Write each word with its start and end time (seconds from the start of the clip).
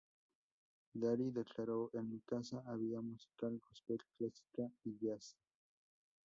Daryl 0.95 1.31
declaró 1.31 1.91
""En 1.93 2.09
mi 2.09 2.21
casa 2.21 2.63
había 2.65 2.99
música 3.01 3.49
gospel, 3.69 3.99
clásica 4.17 4.67
y 4.83 4.97
jazz. 4.97 5.37